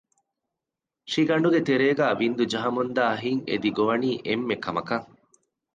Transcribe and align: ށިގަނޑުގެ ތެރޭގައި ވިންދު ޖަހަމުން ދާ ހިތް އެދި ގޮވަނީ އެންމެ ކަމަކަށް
ށިގަނޑުގެ 1.11 1.61
ތެރޭގައި 1.67 2.15
ވިންދު 2.19 2.43
ޖަހަމުން 2.51 2.91
ދާ 2.97 3.05
ހިތް 3.21 3.43
އެދި 3.47 3.69
ގޮވަނީ 3.77 4.09
އެންމެ 4.27 4.55
ކަމަކަށް 4.63 5.07